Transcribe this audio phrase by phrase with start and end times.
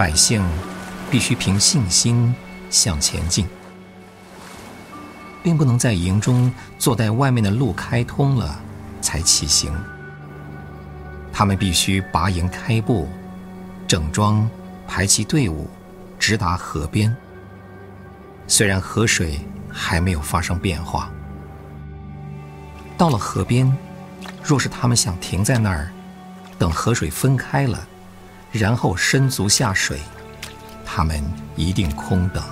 [0.00, 0.42] 百姓
[1.10, 2.34] 必须凭信心
[2.70, 3.46] 向前进，
[5.42, 8.58] 并不能在营中坐待外面的路开通了
[9.02, 9.70] 才起行。
[11.30, 13.10] 他们必须拔营开步，
[13.86, 14.48] 整装
[14.88, 15.68] 排齐队伍，
[16.18, 17.14] 直达河边。
[18.46, 21.10] 虽然河水还没有发生变化，
[22.96, 23.70] 到了河边，
[24.42, 25.92] 若是他们想停在那儿，
[26.58, 27.86] 等河水分开了，
[28.52, 30.00] 然后伸足下水，
[30.84, 31.22] 他们
[31.54, 32.42] 一定空等，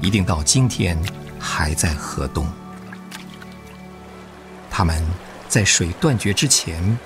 [0.00, 0.96] 一定到今天
[1.38, 2.46] 还在河东。
[4.70, 5.02] 他们
[5.48, 6.96] 在水断绝之前，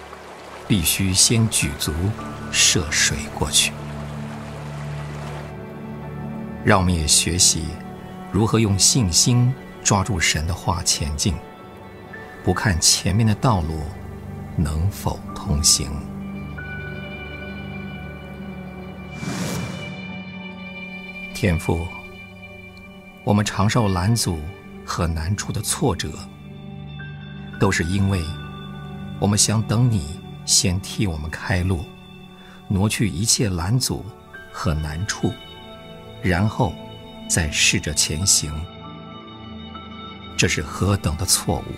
[0.67, 1.93] 必须先举足
[2.53, 3.73] 涉水过去。
[6.65, 7.65] 让我们也学习
[8.31, 11.35] 如何用信心抓住神的话前进，
[12.45, 13.83] 不看前面的道路
[14.57, 15.91] 能否通行。
[21.41, 21.87] 天父，
[23.23, 24.41] 我们常受拦阻
[24.85, 26.11] 和难处的挫折，
[27.61, 28.21] 都是因为
[29.21, 31.85] 我们想等你先替我们开路，
[32.67, 34.05] 挪去一切拦阻
[34.51, 35.33] 和难处，
[36.23, 36.75] 然后
[37.29, 38.53] 再试着前行。
[40.37, 41.73] 这是何等的错误！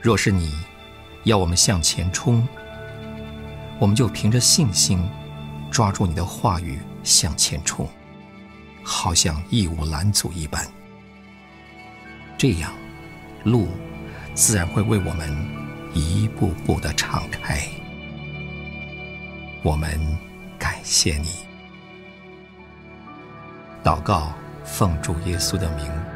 [0.00, 0.50] 若是你
[1.24, 2.48] 要我们向前冲，
[3.78, 5.06] 我们就凭着信心。
[5.70, 7.88] 抓住你的话语向前冲，
[8.82, 10.66] 好像义无拦阻一般。
[12.38, 12.72] 这样，
[13.44, 13.68] 路
[14.34, 15.30] 自然会为我们
[15.94, 17.60] 一步步的敞开。
[19.62, 20.00] 我们
[20.58, 21.30] 感谢你。
[23.82, 24.32] 祷告，
[24.64, 26.15] 奉主耶稣的名。